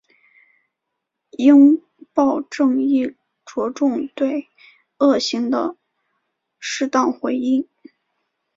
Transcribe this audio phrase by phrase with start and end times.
[1.37, 1.79] 应
[2.11, 3.13] 报正义
[3.45, 4.47] 着重对
[4.97, 5.77] 恶行的
[6.59, 7.69] 适当回应。